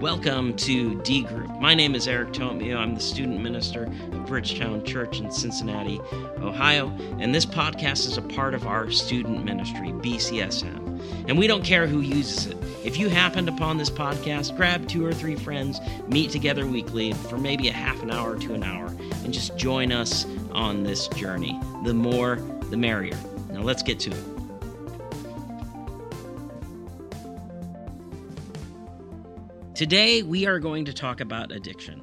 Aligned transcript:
Welcome 0.00 0.54
to 0.58 0.94
D 1.02 1.24
Group. 1.24 1.50
My 1.58 1.74
name 1.74 1.96
is 1.96 2.06
Eric 2.06 2.28
Tomio. 2.28 2.76
I'm 2.76 2.94
the 2.94 3.00
student 3.00 3.40
minister 3.40 3.82
of 3.82 4.26
Bridgetown 4.26 4.84
Church 4.84 5.18
in 5.18 5.28
Cincinnati, 5.32 5.98
Ohio, 6.38 6.96
and 7.18 7.34
this 7.34 7.44
podcast 7.44 8.06
is 8.06 8.16
a 8.16 8.22
part 8.22 8.54
of 8.54 8.64
our 8.64 8.92
student 8.92 9.44
ministry, 9.44 9.88
BCSM. 9.88 11.26
And 11.26 11.36
we 11.36 11.48
don't 11.48 11.64
care 11.64 11.88
who 11.88 11.98
uses 11.98 12.46
it. 12.46 12.56
If 12.84 12.96
you 12.96 13.08
happened 13.08 13.48
upon 13.48 13.76
this 13.76 13.90
podcast, 13.90 14.56
grab 14.56 14.86
two 14.86 15.04
or 15.04 15.12
three 15.12 15.34
friends, 15.34 15.80
meet 16.06 16.30
together 16.30 16.64
weekly 16.64 17.12
for 17.12 17.36
maybe 17.36 17.66
a 17.66 17.72
half 17.72 18.00
an 18.00 18.12
hour 18.12 18.38
to 18.38 18.54
an 18.54 18.62
hour, 18.62 18.86
and 19.24 19.34
just 19.34 19.56
join 19.56 19.90
us 19.90 20.26
on 20.52 20.84
this 20.84 21.08
journey. 21.08 21.58
The 21.84 21.92
more, 21.92 22.36
the 22.70 22.76
merrier. 22.76 23.18
Now 23.50 23.62
let's 23.62 23.82
get 23.82 23.98
to 24.00 24.12
it. 24.12 24.37
Today, 29.78 30.24
we 30.24 30.44
are 30.44 30.58
going 30.58 30.86
to 30.86 30.92
talk 30.92 31.20
about 31.20 31.52
addiction. 31.52 32.02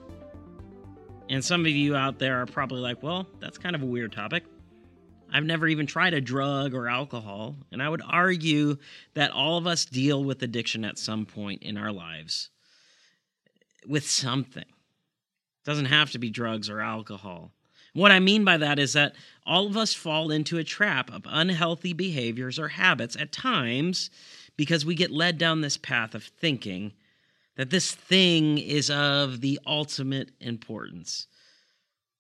And 1.30 1.44
some 1.44 1.66
of 1.66 1.72
you 1.74 1.94
out 1.94 2.20
there 2.20 2.42
are 2.42 2.46
probably 2.46 2.80
like, 2.80 3.04
well, 3.04 3.28
that's 3.42 3.58
kind 3.58 3.76
of 3.76 3.82
a 3.82 3.86
weird 3.86 4.14
topic. 4.14 4.46
I've 5.30 5.44
never 5.44 5.68
even 5.68 5.86
tried 5.86 6.14
a 6.14 6.22
drug 6.22 6.74
or 6.74 6.88
alcohol. 6.88 7.58
And 7.74 7.84
I 7.84 7.90
would 7.90 8.02
argue 8.08 8.78
that 9.14 9.32
all 9.32 9.58
of 9.58 9.68
us 9.68 9.84
deal 9.84 10.24
with 10.24 10.42
addiction 10.42 10.86
at 10.86 10.98
some 10.98 11.26
point 11.26 11.64
in 11.64 11.76
our 11.76 11.92
lives 11.92 12.50
with 13.86 14.10
something. 14.10 14.64
It 14.64 15.66
doesn't 15.66 15.88
have 15.88 16.12
to 16.12 16.18
be 16.18 16.30
drugs 16.30 16.70
or 16.70 16.80
alcohol. 16.80 17.52
What 17.92 18.14
I 18.14 18.22
mean 18.22 18.46
by 18.46 18.56
that 18.56 18.80
is 18.80 18.94
that 18.94 19.16
all 19.46 19.68
of 19.68 19.76
us 19.76 19.94
fall 19.94 20.32
into 20.32 20.58
a 20.58 20.64
trap 20.64 21.12
of 21.12 21.24
unhealthy 21.26 21.92
behaviors 21.92 22.58
or 22.58 22.70
habits 22.70 23.18
at 23.18 23.34
times 23.34 24.10
because 24.56 24.86
we 24.86 24.96
get 24.96 25.12
led 25.12 25.38
down 25.38 25.60
this 25.60 25.76
path 25.76 26.16
of 26.16 26.24
thinking 26.24 26.94
that 27.58 27.70
this 27.70 27.92
thing 27.92 28.58
is 28.58 28.90
of 28.90 29.42
the 29.42 29.60
ultimate 29.66 30.32
importance. 30.40 31.28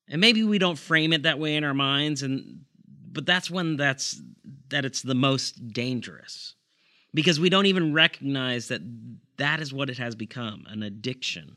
And 0.07 0.21
maybe 0.21 0.43
we 0.43 0.59
don't 0.59 0.77
frame 0.77 1.13
it 1.13 1.23
that 1.23 1.39
way 1.39 1.55
in 1.55 1.63
our 1.63 1.73
minds 1.73 2.23
and 2.23 2.61
but 3.11 3.25
that's 3.25 3.49
when 3.49 3.77
that's 3.77 4.21
that 4.67 4.83
it's 4.83 5.01
the 5.01 5.15
most 5.15 5.69
dangerous. 5.69 6.53
Because 7.13 7.39
we 7.39 7.49
don't 7.49 7.65
even 7.65 7.93
recognize 7.93 8.67
that 8.67 8.81
that 9.37 9.61
is 9.61 9.73
what 9.73 9.89
it 9.89 9.97
has 9.97 10.15
become, 10.15 10.65
an 10.67 10.83
addiction. 10.83 11.55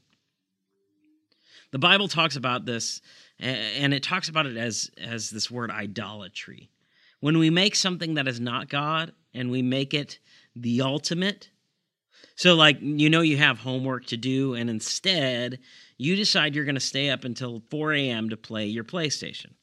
The 1.73 1.81
Bible 1.81 2.07
talks 2.07 2.37
about 2.37 2.65
this 2.65 3.03
and 3.41 3.93
it 3.93 4.05
talks 4.05 4.29
about 4.29 4.47
it 4.47 4.57
as 4.57 4.91
as 4.99 5.31
this 5.31 5.51
word 5.51 5.71
idolatry. 5.71 6.71
When 7.21 7.39
we 7.39 7.51
make 7.51 7.75
something 7.75 8.15
that 8.15 8.29
is 8.29 8.39
not 8.39 8.69
God 8.69 9.13
and 9.35 9.51
we 9.51 9.61
make 9.61 9.93
it 9.93 10.21
the 10.55 10.81
ultimate, 10.83 11.51
so, 12.37 12.55
like, 12.55 12.79
you 12.81 13.11
know, 13.11 13.21
you 13.21 13.37
have 13.37 13.59
homework 13.59 14.07
to 14.07 14.17
do, 14.17 14.55
and 14.55 14.71
instead, 14.71 15.59
you 15.97 16.15
decide 16.15 16.55
you're 16.55 16.65
going 16.65 16.77
to 16.77 16.81
stay 16.81 17.11
up 17.11 17.25
until 17.25 17.63
4 17.69 17.95
a.m. 17.95 18.31
to 18.31 18.37
play 18.37 18.67
your 18.67 18.85
PlayStation. 18.85 19.55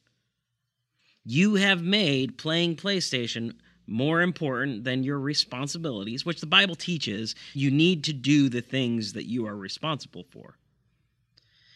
You 1.24 1.56
have 1.56 1.82
made 1.82 2.38
playing 2.38 2.76
PlayStation 2.76 3.54
more 3.88 4.22
important 4.22 4.84
than 4.84 5.04
your 5.04 5.20
responsibilities, 5.20 6.26
which 6.26 6.42
the 6.42 6.48
Bible 6.48 6.76
teaches 6.76 7.36
you 7.54 7.72
need 7.72 8.04
to 8.04 8.14
do 8.14 8.50
the 8.50 8.62
things 8.62 9.14
that 9.14 9.30
you 9.30 9.48
are 9.48 9.56
responsible 9.56 10.26
for. 10.32 10.58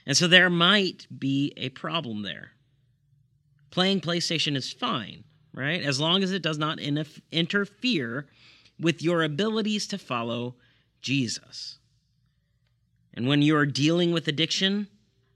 And 0.05 0.17
so 0.17 0.27
there 0.27 0.49
might 0.49 1.07
be 1.17 1.53
a 1.55 1.69
problem 1.69 2.23
there. 2.23 2.51
Playing 3.71 4.01
PlayStation 4.01 4.55
is 4.55 4.73
fine, 4.73 5.23
right? 5.53 5.81
As 5.81 5.99
long 5.99 6.23
as 6.23 6.31
it 6.31 6.41
does 6.41 6.57
not 6.57 6.79
interfere 6.79 8.27
with 8.79 9.01
your 9.01 9.23
abilities 9.23 9.87
to 9.87 9.97
follow 9.97 10.55
Jesus. 11.01 11.79
And 13.13 13.27
when 13.27 13.41
you're 13.41 13.65
dealing 13.65 14.11
with 14.11 14.27
addiction, 14.27 14.87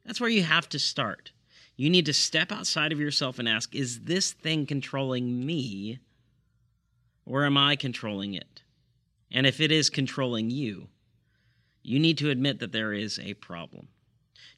that's 0.06 0.22
where 0.22 0.30
you 0.30 0.44
have 0.44 0.69
to 0.69 0.80
start. 0.80 1.31
You 1.75 1.89
need 1.89 2.06
to 2.06 2.13
step 2.13 2.51
outside 2.51 2.91
of 2.91 3.00
yourself 3.00 3.40
and 3.40 3.50
ask 3.50 3.73
Is 3.73 4.02
this 4.02 4.31
thing 4.31 4.66
controlling 4.66 5.46
me, 5.46 6.00
or 7.25 7.46
am 7.46 7.57
I 7.57 7.75
controlling 7.75 8.34
it? 8.34 8.62
And 9.31 9.47
if 9.47 9.59
it 9.59 9.72
is 9.72 9.90
controlling 9.90 10.52
you, 10.52 10.90
you 11.81 12.00
need 12.00 12.18
to 12.19 12.29
admit 12.29 12.59
that 12.59 12.72
there 12.72 12.94
is 12.94 13.19
a 13.19 13.34
problem. 13.34 13.88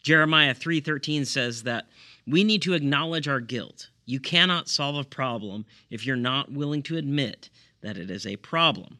Jeremiah 0.03 0.53
3:13 0.53 1.25
says 1.25 1.63
that 1.63 1.89
we 2.27 2.43
need 2.43 2.61
to 2.63 2.73
acknowledge 2.73 3.27
our 3.27 3.39
guilt. 3.39 3.89
You 4.05 4.19
cannot 4.19 4.69
solve 4.69 4.97
a 4.97 5.03
problem 5.03 5.65
if 5.89 6.05
you're 6.05 6.15
not 6.15 6.51
willing 6.51 6.83
to 6.83 6.97
admit 6.97 7.49
that 7.81 7.97
it 7.97 8.11
is 8.11 8.25
a 8.25 8.35
problem. 8.35 8.99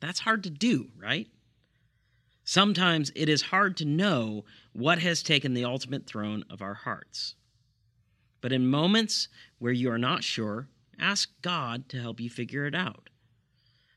That's 0.00 0.20
hard 0.20 0.44
to 0.44 0.50
do, 0.50 0.88
right? 0.96 1.28
Sometimes 2.44 3.12
it 3.14 3.28
is 3.28 3.42
hard 3.42 3.76
to 3.76 3.84
know 3.84 4.44
what 4.72 5.00
has 5.00 5.22
taken 5.22 5.54
the 5.54 5.64
ultimate 5.64 6.06
throne 6.06 6.44
of 6.48 6.62
our 6.62 6.74
hearts. 6.74 7.34
But 8.40 8.52
in 8.52 8.68
moments 8.68 9.28
where 9.58 9.72
you 9.72 9.90
are 9.90 9.98
not 9.98 10.24
sure, 10.24 10.68
ask 10.98 11.30
God 11.42 11.88
to 11.90 12.00
help 12.00 12.20
you 12.20 12.30
figure 12.30 12.64
it 12.66 12.74
out. 12.74 13.10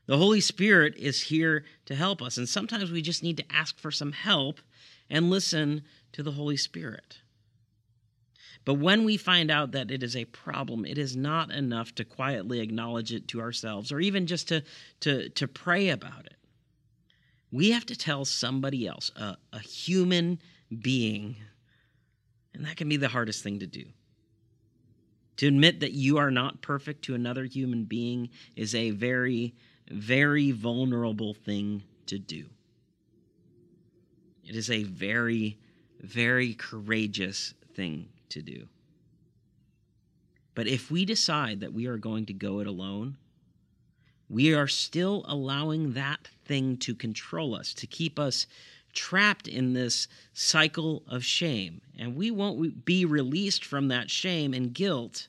The 0.06 0.18
Holy 0.18 0.40
Spirit 0.40 0.96
is 0.96 1.22
here 1.22 1.64
to 1.86 1.94
help 1.94 2.20
us, 2.20 2.36
and 2.36 2.48
sometimes 2.48 2.90
we 2.90 3.02
just 3.02 3.22
need 3.22 3.36
to 3.36 3.52
ask 3.52 3.78
for 3.78 3.90
some 3.90 4.12
help 4.12 4.60
and 5.08 5.30
listen 5.30 5.82
to 6.12 6.22
the 6.22 6.32
Holy 6.32 6.56
Spirit. 6.56 7.18
But 8.64 8.74
when 8.74 9.04
we 9.04 9.16
find 9.16 9.50
out 9.50 9.72
that 9.72 9.90
it 9.90 10.02
is 10.02 10.14
a 10.14 10.24
problem, 10.26 10.84
it 10.84 10.98
is 10.98 11.16
not 11.16 11.50
enough 11.50 11.94
to 11.96 12.04
quietly 12.04 12.60
acknowledge 12.60 13.12
it 13.12 13.26
to 13.28 13.40
ourselves 13.40 13.90
or 13.90 14.00
even 14.00 14.26
just 14.26 14.48
to, 14.48 14.62
to, 15.00 15.28
to 15.30 15.48
pray 15.48 15.88
about 15.88 16.26
it. 16.26 16.36
We 17.50 17.72
have 17.72 17.84
to 17.86 17.96
tell 17.96 18.24
somebody 18.24 18.86
else, 18.86 19.10
a, 19.16 19.36
a 19.52 19.58
human 19.58 20.38
being, 20.80 21.36
and 22.54 22.64
that 22.64 22.76
can 22.76 22.88
be 22.88 22.96
the 22.96 23.08
hardest 23.08 23.42
thing 23.42 23.58
to 23.58 23.66
do. 23.66 23.84
To 25.38 25.48
admit 25.48 25.80
that 25.80 25.92
you 25.92 26.18
are 26.18 26.30
not 26.30 26.62
perfect 26.62 27.02
to 27.06 27.14
another 27.14 27.44
human 27.44 27.84
being 27.84 28.30
is 28.54 28.74
a 28.74 28.90
very, 28.90 29.54
very 29.90 30.52
vulnerable 30.52 31.34
thing 31.34 31.82
to 32.06 32.18
do. 32.18 32.46
It 34.44 34.54
is 34.54 34.70
a 34.70 34.84
very, 34.84 35.58
very 36.00 36.54
courageous 36.54 37.54
thing 37.74 38.08
to 38.32 38.42
do. 38.42 38.66
But 40.54 40.66
if 40.66 40.90
we 40.90 41.04
decide 41.04 41.60
that 41.60 41.72
we 41.72 41.86
are 41.86 41.96
going 41.96 42.26
to 42.26 42.32
go 42.32 42.60
it 42.60 42.66
alone, 42.66 43.16
we 44.28 44.54
are 44.54 44.68
still 44.68 45.24
allowing 45.26 45.92
that 45.94 46.28
thing 46.44 46.76
to 46.78 46.94
control 46.94 47.54
us, 47.54 47.72
to 47.74 47.86
keep 47.86 48.18
us 48.18 48.46
trapped 48.92 49.48
in 49.48 49.72
this 49.72 50.08
cycle 50.34 51.02
of 51.08 51.24
shame. 51.24 51.80
And 51.98 52.16
we 52.16 52.30
won't 52.30 52.84
be 52.84 53.04
released 53.04 53.64
from 53.64 53.88
that 53.88 54.10
shame 54.10 54.52
and 54.52 54.72
guilt 54.72 55.28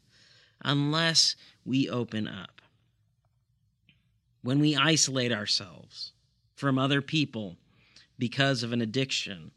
unless 0.63 1.35
we 1.65 1.89
open 1.89 2.27
up. 2.27 2.61
When 4.41 4.59
we 4.59 4.75
isolate 4.75 5.31
ourselves 5.31 6.11
from 6.55 6.77
other 6.77 7.01
people 7.01 7.55
because 8.19 8.63
of 8.63 8.73
an 8.73 8.81
addiction, 8.81 9.51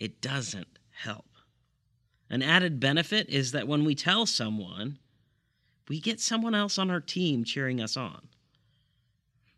it 0.00 0.20
doesn't 0.20 0.78
help. 0.90 1.26
An 2.30 2.42
added 2.42 2.80
benefit 2.80 3.28
is 3.28 3.52
that 3.52 3.68
when 3.68 3.84
we 3.84 3.94
tell 3.94 4.26
someone, 4.26 4.98
we 5.88 6.00
get 6.00 6.20
someone 6.20 6.54
else 6.54 6.78
on 6.78 6.90
our 6.90 7.00
team 7.00 7.44
cheering 7.44 7.80
us 7.80 7.96
on. 7.96 8.28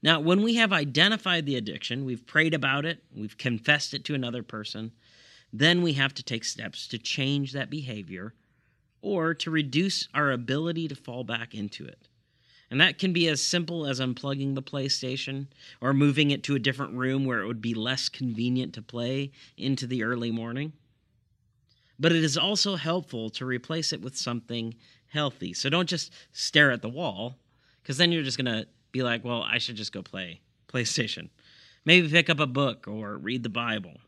Now, 0.03 0.21
when 0.21 0.43
we 0.43 0.57
have 0.57 0.73
identified 0.73 1.47
the 1.47 1.57
addiction, 1.57 2.05
we've 2.05 2.27
prayed 2.27 2.55
about 2.55 2.85
it, 2.85 3.03
we've 3.15 3.39
confessed 3.39 3.95
it 3.95 4.05
to 4.05 4.15
another 4.15 4.43
person, 4.43 4.93
then 5.53 5.83
we 5.83 5.95
have 5.95 6.13
to 6.15 6.23
take 6.23 6.45
steps 6.45 6.87
to 6.89 6.99
change 6.99 7.53
that 7.53 7.71
behavior 7.71 8.35
or 9.01 9.33
to 9.35 9.51
reduce 9.51 10.09
our 10.13 10.33
ability 10.33 10.89
to 10.89 10.95
fall 10.95 11.25
back 11.25 11.55
into 11.55 11.85
it. 11.87 12.09
And 12.71 12.81
that 12.81 12.99
can 12.99 13.13
be 13.13 13.29
as 13.29 13.41
simple 13.41 13.87
as 13.87 14.01
unplugging 14.01 14.55
the 14.55 14.63
PlayStation 14.63 15.47
or 15.81 15.95
moving 15.95 16.33
it 16.33 16.43
to 16.45 16.57
a 16.57 16.61
different 16.61 16.95
room 16.95 17.25
where 17.25 17.41
it 17.41 17.47
would 17.47 17.63
be 17.63 17.75
less 17.75 18.09
convenient 18.09 18.75
to 18.75 18.83
play 18.83 19.31
into 19.57 19.87
the 19.87 20.03
early 20.03 20.33
morning 20.33 20.73
but 21.99 22.13
it 22.13 22.23
is 22.23 22.37
also 22.37 22.77
helpful 22.77 23.31
to 23.31 23.47
replace 23.47 23.93
it 23.93 24.03
with 24.03 24.17
something 24.17 24.75
healthy. 25.09 25.53
So 25.53 25.71
don't 25.71 25.89
just 25.89 26.13
stare 26.33 26.71
at 26.71 26.83
the 26.83 26.89
wall, 26.89 27.37
because 27.83 27.97
then 27.99 28.13
you're 28.13 28.23
just 28.23 28.39
going 28.39 28.53
to 28.53 28.67
be 28.93 29.03
like, 29.03 29.25
well, 29.25 29.43
I 29.43 29.59
should 29.59 29.77
just 29.77 29.93
go 29.93 30.03
play 30.03 30.41
PlayStation. 30.69 31.31
Maybe 31.85 32.09
pick 32.09 32.29
up 32.29 32.41
a 32.41 32.47
book 32.47 32.89
or 32.89 33.17
read 33.17 33.43
the 33.43 33.49
Bible. 33.49 34.01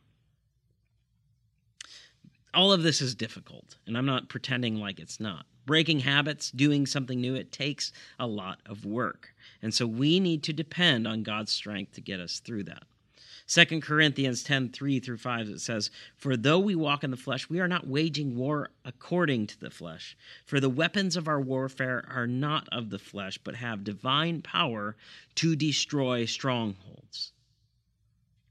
All 2.54 2.72
of 2.72 2.82
this 2.82 3.00
is 3.00 3.14
difficult, 3.14 3.76
and 3.86 3.96
I'm 3.96 4.06
not 4.06 4.28
pretending 4.28 4.76
like 4.76 4.98
it's 4.98 5.20
not. 5.20 5.46
Breaking 5.66 6.00
habits, 6.00 6.50
doing 6.50 6.86
something 6.86 7.20
new, 7.20 7.34
it 7.34 7.52
takes 7.52 7.92
a 8.18 8.26
lot 8.26 8.58
of 8.66 8.86
work. 8.86 9.34
And 9.60 9.72
so 9.72 9.86
we 9.86 10.18
need 10.18 10.42
to 10.44 10.52
depend 10.52 11.06
on 11.06 11.22
God's 11.22 11.52
strength 11.52 11.92
to 11.92 12.00
get 12.00 12.20
us 12.20 12.40
through 12.40 12.64
that. 12.64 12.84
2 13.48 13.80
Corinthians 13.80 14.42
10 14.42 14.68
3 14.68 15.00
through 15.00 15.16
5, 15.16 15.48
it 15.48 15.60
says, 15.60 15.90
For 16.16 16.36
though 16.36 16.58
we 16.58 16.74
walk 16.74 17.02
in 17.02 17.10
the 17.10 17.16
flesh, 17.16 17.48
we 17.48 17.60
are 17.60 17.68
not 17.68 17.86
waging 17.86 18.36
war 18.36 18.70
according 18.84 19.46
to 19.46 19.58
the 19.58 19.70
flesh. 19.70 20.18
For 20.44 20.60
the 20.60 20.68
weapons 20.68 21.16
of 21.16 21.28
our 21.28 21.40
warfare 21.40 22.04
are 22.10 22.26
not 22.26 22.68
of 22.70 22.90
the 22.90 22.98
flesh, 22.98 23.38
but 23.38 23.54
have 23.54 23.84
divine 23.84 24.42
power 24.42 24.96
to 25.36 25.56
destroy 25.56 26.26
strongholds. 26.26 27.32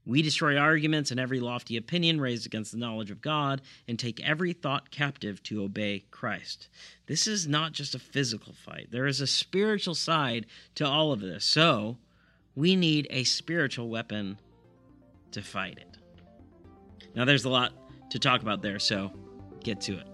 We 0.04 0.20
destroy 0.20 0.56
arguments 0.56 1.12
and 1.12 1.20
every 1.20 1.38
lofty 1.38 1.76
opinion 1.76 2.20
raised 2.20 2.46
against 2.46 2.72
the 2.72 2.78
knowledge 2.78 3.12
of 3.12 3.20
God 3.20 3.60
and 3.86 3.98
take 3.98 4.20
every 4.26 4.52
thought 4.52 4.90
captive 4.90 5.40
to 5.44 5.62
obey 5.62 6.06
Christ. 6.10 6.68
This 7.06 7.28
is 7.28 7.46
not 7.46 7.72
just 7.72 7.94
a 7.94 8.00
physical 8.00 8.52
fight, 8.52 8.88
there 8.90 9.06
is 9.06 9.20
a 9.20 9.28
spiritual 9.28 9.94
side 9.94 10.46
to 10.74 10.84
all 10.84 11.12
of 11.12 11.20
this. 11.20 11.44
So, 11.44 11.98
we 12.56 12.74
need 12.74 13.06
a 13.10 13.22
spiritual 13.22 13.88
weapon 13.88 14.38
to 15.32 15.42
fight 15.42 15.78
it. 15.78 15.98
Now, 17.14 17.24
there's 17.24 17.44
a 17.44 17.48
lot 17.48 17.72
to 18.10 18.18
talk 18.18 18.42
about 18.42 18.62
there, 18.62 18.78
so 18.78 19.12
get 19.62 19.80
to 19.82 19.98
it. 19.98 20.06